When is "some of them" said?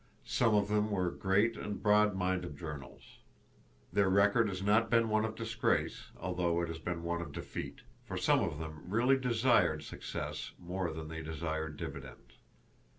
0.25-0.89, 8.17-8.85